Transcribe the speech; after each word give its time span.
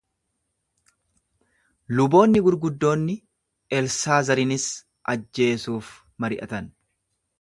Luboonni 1.99 2.41
gurguddoonni 2.47 3.17
Elsaazarinis 3.81 4.65
ajjeesuuf 5.15 5.93
mari’atan. 6.27 6.73